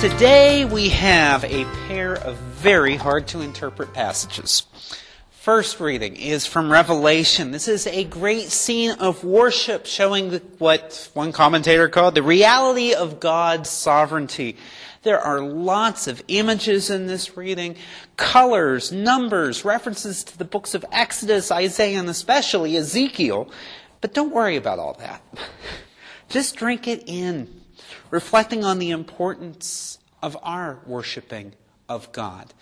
Today 0.00 0.64
we 0.64 0.90
have 0.90 1.42
a 1.42 1.64
pair 1.88 2.14
of 2.14 2.36
very 2.36 2.94
hard 2.94 3.26
to 3.28 3.40
interpret 3.40 3.92
passages. 3.92 4.64
First 5.32 5.80
reading 5.80 6.14
is 6.14 6.46
from 6.46 6.70
Revelation. 6.70 7.50
This 7.50 7.66
is 7.66 7.84
a 7.88 8.04
great 8.04 8.50
scene 8.50 8.92
of 8.92 9.24
worship 9.24 9.86
showing 9.86 10.34
what 10.58 11.10
one 11.14 11.32
commentator 11.32 11.88
called 11.88 12.14
the 12.14 12.22
reality 12.22 12.94
of 12.94 13.18
God's 13.18 13.70
sovereignty. 13.70 14.56
There 15.02 15.18
are 15.18 15.40
lots 15.40 16.06
of 16.06 16.22
images 16.28 16.90
in 16.90 17.08
this 17.08 17.36
reading, 17.36 17.74
colors, 18.16 18.92
numbers, 18.92 19.64
references 19.64 20.22
to 20.22 20.38
the 20.38 20.44
books 20.44 20.74
of 20.74 20.84
Exodus, 20.92 21.50
Isaiah, 21.50 21.98
and 21.98 22.08
especially 22.08 22.76
Ezekiel. 22.76 23.50
But 24.00 24.14
don't 24.14 24.30
worry 24.30 24.54
about 24.54 24.78
all 24.78 24.94
that. 25.00 25.20
Just 26.28 26.54
drink 26.54 26.86
it 26.86 27.02
in 27.08 27.58
reflecting 28.10 28.64
on 28.64 28.78
the 28.78 28.90
importance 28.90 29.98
of 30.22 30.36
our 30.42 30.80
worshiping 30.86 31.52
of 31.88 32.10
God. 32.12 32.52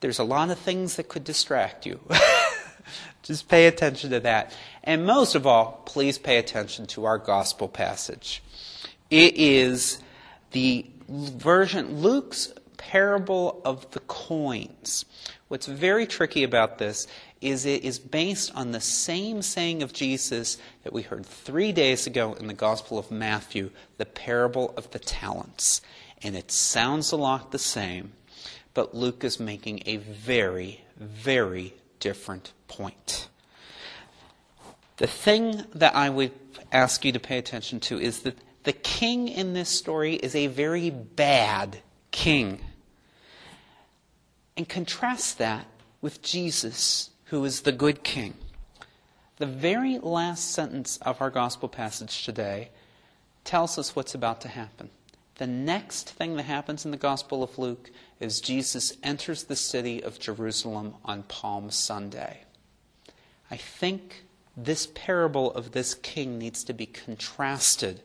There's 0.00 0.18
a 0.18 0.24
lot 0.24 0.50
of 0.50 0.58
things 0.58 0.96
that 0.96 1.08
could 1.08 1.24
distract 1.24 1.86
you. 1.86 2.00
Just 3.22 3.48
pay 3.48 3.66
attention 3.66 4.10
to 4.10 4.20
that. 4.20 4.52
And 4.82 5.06
most 5.06 5.34
of 5.34 5.46
all, 5.46 5.82
please 5.86 6.18
pay 6.18 6.38
attention 6.38 6.86
to 6.88 7.04
our 7.04 7.18
gospel 7.18 7.68
passage. 7.68 8.42
It 9.10 9.36
is 9.36 10.00
the 10.50 10.86
version, 11.08 12.00
Luke's 12.00 12.52
parable 12.76 13.60
of 13.64 13.88
the 13.92 14.00
coins. 14.00 15.04
What's 15.48 15.66
very 15.66 16.06
tricky 16.06 16.42
about 16.42 16.78
this 16.78 17.06
is 17.42 17.66
it 17.66 17.84
is 17.84 17.98
based 17.98 18.54
on 18.54 18.72
the 18.72 18.80
same 18.80 19.42
saying 19.42 19.82
of 19.82 19.92
Jesus 19.92 20.58
that 20.84 20.92
we 20.92 21.02
heard 21.02 21.26
three 21.26 21.72
days 21.72 22.06
ago 22.06 22.34
in 22.34 22.46
the 22.46 22.54
Gospel 22.54 22.98
of 22.98 23.10
Matthew, 23.10 23.70
the 23.98 24.06
parable 24.06 24.72
of 24.76 24.90
the 24.92 24.98
talents. 24.98 25.82
And 26.22 26.36
it 26.36 26.50
sounds 26.50 27.10
a 27.12 27.16
lot 27.16 27.50
the 27.50 27.58
same, 27.58 28.12
but 28.74 28.94
Luke 28.94 29.24
is 29.24 29.40
making 29.40 29.82
a 29.86 29.96
very, 29.96 30.84
very 30.96 31.74
different 31.98 32.52
point. 32.68 33.28
The 34.98 35.06
thing 35.06 35.64
that 35.74 35.96
I 35.96 36.10
would 36.10 36.32
ask 36.70 37.04
you 37.04 37.12
to 37.12 37.20
pay 37.20 37.38
attention 37.38 37.80
to 37.80 38.00
is 38.00 38.20
that 38.20 38.38
the 38.64 38.72
king 38.72 39.28
in 39.28 39.52
this 39.54 39.68
story 39.68 40.14
is 40.14 40.34
a 40.34 40.46
very 40.46 40.90
bad 40.90 41.78
king. 42.12 42.60
And 44.56 44.68
contrast 44.68 45.38
that 45.38 45.66
with 46.00 46.22
Jesus 46.22 47.10
who 47.32 47.46
is 47.46 47.62
the 47.62 47.72
good 47.72 48.04
king. 48.04 48.34
The 49.38 49.46
very 49.46 49.98
last 49.98 50.50
sentence 50.50 50.98
of 50.98 51.22
our 51.22 51.30
gospel 51.30 51.66
passage 51.66 52.26
today 52.26 52.68
tells 53.42 53.78
us 53.78 53.96
what's 53.96 54.14
about 54.14 54.42
to 54.42 54.48
happen. 54.48 54.90
The 55.36 55.46
next 55.46 56.10
thing 56.10 56.36
that 56.36 56.42
happens 56.42 56.84
in 56.84 56.90
the 56.90 56.98
Gospel 56.98 57.42
of 57.42 57.56
Luke 57.56 57.90
is 58.20 58.42
Jesus 58.42 58.98
enters 59.02 59.44
the 59.44 59.56
city 59.56 60.04
of 60.04 60.20
Jerusalem 60.20 60.96
on 61.06 61.22
Palm 61.22 61.70
Sunday. 61.70 62.42
I 63.50 63.56
think 63.56 64.24
this 64.54 64.86
parable 64.94 65.52
of 65.52 65.72
this 65.72 65.94
king 65.94 66.38
needs 66.38 66.62
to 66.64 66.74
be 66.74 66.84
contrasted 66.84 68.02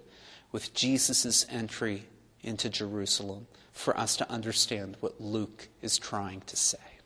with 0.54 0.74
Jesus' 0.74 1.46
entry 1.50 2.06
into 2.44 2.70
Jerusalem 2.70 3.48
for 3.74 4.00
us 4.00 4.16
to 4.16 4.32
understand 4.32 4.96
what 5.02 5.20
Luke 5.20 5.68
is 5.82 5.98
trying 5.98 6.44
to 6.46 6.56
say 6.56 6.97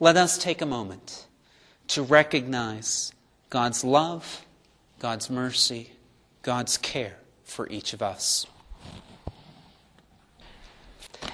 let 0.00 0.16
us 0.16 0.38
take 0.38 0.62
a 0.62 0.66
moment 0.66 1.26
to 1.88 2.02
recognize 2.02 3.12
God's 3.50 3.84
love, 3.84 4.46
God's 4.98 5.28
mercy, 5.28 5.92
God's 6.42 6.78
care 6.78 7.16
for 7.44 7.68
each 7.68 7.92
of 7.92 8.00
us. 8.00 8.46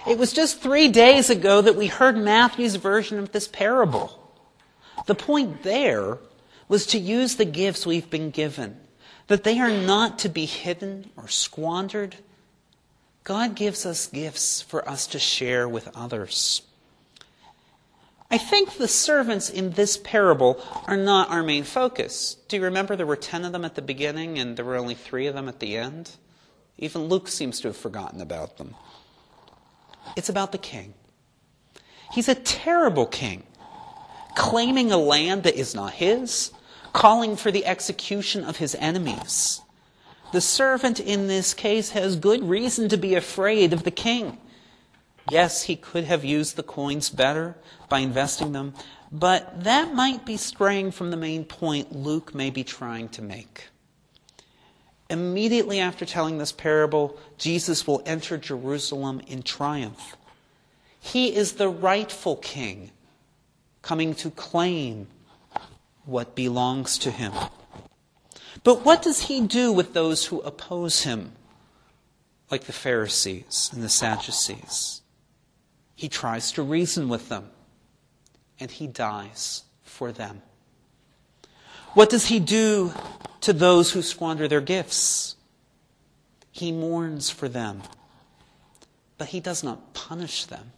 It 0.07 0.19
was 0.19 0.33
just 0.33 0.61
three 0.61 0.89
days 0.89 1.31
ago 1.31 1.63
that 1.63 1.77
we 1.77 1.87
heard 1.87 2.17
Matthew's 2.17 2.77
version 2.77 3.19
of 3.19 3.31
this 3.33 3.47
parable. 3.47 4.33
The 5.07 5.15
point 5.15 5.63
there 5.63 6.19
was 6.69 6.87
to 6.87 6.99
use 6.99 7.37
the 7.37 7.45
gifts 7.45 7.87
we've 7.87 8.11
been 8.11 8.31
given, 8.31 8.77
that 9.29 9.45
they 9.45 9.61
are 9.61 9.71
not 9.71 10.19
to 10.21 10.29
be 10.29 10.45
hidden 10.45 11.11
or 11.17 11.29
squandered. 11.29 12.17
God 13.23 13.55
gives 13.55 13.87
us 13.87 14.09
gifts 14.09 14.63
for 14.63 14.89
us 14.89 15.07
to 15.09 15.21
share 15.21 15.69
with 15.69 15.89
others. 15.95 16.63
I 18.31 18.39
think 18.39 18.77
the 18.77 18.89
servants 18.89 19.49
in 19.49 19.73
this 19.73 19.97
parable 19.97 20.61
are 20.87 20.97
not 20.97 21.31
our 21.31 21.43
main 21.43 21.65
focus. 21.65 22.37
Do 22.49 22.57
you 22.57 22.65
remember 22.65 22.97
there 22.97 23.07
were 23.07 23.17
ten 23.17 23.45
of 23.45 23.53
them 23.53 23.65
at 23.65 23.77
the 23.77 23.83
beginning 23.83 24.39
and 24.39 24.57
there 24.57 24.65
were 24.65 24.77
only 24.77 24.95
three 24.95 25.27
of 25.27 25.35
them 25.35 25.49
at 25.49 25.61
the 25.61 25.77
end? 25.77 26.11
Even 26.79 27.05
Luke 27.05 27.29
seems 27.29 27.61
to 27.61 27.69
have 27.69 27.77
forgotten 27.77 28.21
about 28.21 28.59
them. 28.59 28.75
It's 30.17 30.29
about 30.29 30.53
the 30.53 30.59
king. 30.59 30.95
He's 32.13 32.29
a 32.29 32.35
terrible 32.35 33.07
king, 33.07 33.45
claiming 34.35 34.93
a 34.93 34.97
land 34.97 35.45
that 35.45 35.55
is 35.55 35.75
not 35.75 35.95
his, 35.95 36.53
calling 36.93 37.37
for 37.37 37.51
the 37.51 37.67
execution 37.67 38.45
of 38.45 38.57
his 38.57 38.75
enemies. 38.77 39.61
The 40.33 40.41
servant 40.41 40.99
in 40.99 41.29
this 41.29 41.55
case 41.55 41.91
has 41.91 42.17
good 42.17 42.43
reason 42.43 42.89
to 42.89 42.97
be 42.97 43.15
afraid 43.15 43.73
of 43.73 43.85
the 43.85 43.91
king. 43.91 44.39
Yes, 45.29 45.65
he 45.65 45.77
could 45.77 46.05
have 46.05 46.25
used 46.25 46.57
the 46.57 46.63
coins 46.63 47.11
better 47.11 47.57
by 47.89 47.99
investing 47.99 48.53
them, 48.53 48.75
but 49.11 49.65
that 49.65 49.95
might 49.95 50.25
be 50.25 50.37
straying 50.37 50.93
from 50.93 51.11
the 51.11 51.17
main 51.17 51.45
point 51.45 51.95
Luke 51.95 52.35
may 52.35 52.51
be 52.51 52.63
trying 52.63 53.09
to 53.11 53.23
make. 53.23 53.69
Immediately 55.09 55.79
after 55.79 56.05
telling 56.05 56.39
this 56.39 56.53
parable, 56.53 57.19
Jesus 57.39 57.87
will 57.87 58.03
enter 58.07 58.37
Jerusalem 58.37 59.21
in 59.27 59.43
triumph. 59.43 60.17
He 61.01 61.35
is 61.35 61.53
the 61.53 61.69
rightful 61.69 62.37
king 62.37 62.91
coming 63.83 64.15
to 64.17 64.31
claim 64.31 65.07
what 66.05 66.35
belongs 66.35 66.99
to 66.99 67.11
him. 67.11 67.33
But 68.65 68.85
what 68.85 69.03
does 69.03 69.23
he 69.23 69.41
do 69.41 69.73
with 69.73 69.93
those 69.93 70.27
who 70.27 70.41
oppose 70.41 71.03
him, 71.03 71.33
like 72.51 72.65
the 72.65 72.73
Pharisees 72.73 73.71
and 73.73 73.83
the 73.83 73.89
Sadducees? 73.89 75.03
He 75.97 76.09
tries 76.09 76.53
to 76.53 76.63
reason 76.63 77.09
with 77.09 77.31
them, 77.31 77.51
and 78.61 78.71
he 78.71 78.87
dies 78.87 79.65
for 79.83 80.13
them. 80.13 80.43
What 81.95 82.11
does 82.11 82.27
he 82.27 82.39
do 82.39 82.93
to 83.41 83.55
those 83.55 83.93
who 83.93 84.03
squander 84.03 84.47
their 84.47 84.61
gifts? 84.61 85.37
He 86.51 86.71
mourns 86.71 87.31
for 87.31 87.49
them, 87.49 87.83
but 89.17 89.29
he 89.29 89.41
does 89.41 89.65
not 89.65 89.95
punish 89.95 90.45
them. 90.45 90.73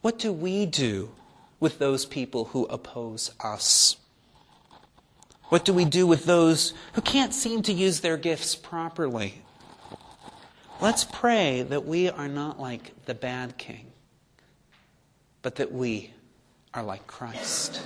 What 0.00 0.18
do 0.18 0.32
we 0.32 0.64
do 0.64 1.10
with 1.60 1.78
those 1.78 2.06
people 2.06 2.46
who 2.46 2.64
oppose 2.64 3.32
us? 3.40 3.96
What 5.50 5.66
do 5.66 5.74
we 5.74 5.84
do 5.84 6.06
with 6.06 6.24
those 6.24 6.72
who 6.94 7.02
can't 7.02 7.34
seem 7.34 7.60
to 7.62 7.72
use 7.72 8.00
their 8.00 8.16
gifts 8.16 8.54
properly? 8.54 9.42
Let's 10.82 11.04
pray 11.04 11.60
that 11.60 11.84
we 11.84 12.08
are 12.08 12.26
not 12.26 12.58
like 12.58 13.04
the 13.04 13.12
bad 13.12 13.58
king, 13.58 13.92
but 15.42 15.56
that 15.56 15.70
we 15.70 16.10
are 16.72 16.82
like 16.82 17.06
Christ. 17.06 17.82